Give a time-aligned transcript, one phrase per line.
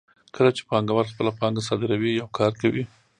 [0.35, 2.83] کله چې پانګوال خپله پانګه صادروي یو کار کوي